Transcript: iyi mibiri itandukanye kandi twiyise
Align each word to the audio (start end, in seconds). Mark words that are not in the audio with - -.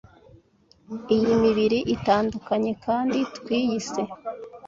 iyi 1.15 1.33
mibiri 1.43 1.79
itandukanye 1.95 2.71
kandi 2.85 3.19
twiyise 3.37 4.01